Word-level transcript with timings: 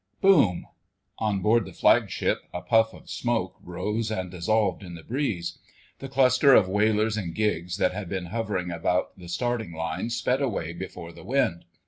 * 0.15 0.19
Boom! 0.21 0.65
On 1.19 1.41
board 1.43 1.63
the 1.63 1.73
Flagship 1.73 2.39
a 2.55 2.61
puff 2.61 2.91
of 2.91 3.07
smoke 3.07 3.57
rose 3.61 4.09
and 4.09 4.31
dissolved 4.31 4.81
in 4.81 4.95
the 4.95 5.03
breeze; 5.03 5.59
the 5.99 6.09
cluster 6.09 6.55
of 6.55 6.67
whalers 6.67 7.17
and 7.17 7.35
gigs 7.35 7.77
that 7.77 7.93
had 7.93 8.09
been 8.09 8.25
hovering 8.33 8.71
about 8.71 9.15
the 9.19 9.29
starting 9.29 9.73
line 9.73 10.09
sped 10.09 10.41
away 10.41 10.73
before 10.73 11.11
the 11.11 11.23
wind. 11.23 11.65